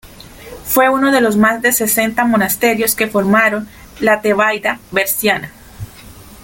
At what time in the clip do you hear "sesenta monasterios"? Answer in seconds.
1.71-2.95